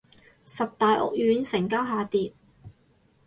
[0.47, 2.33] 十大屋苑成交下跌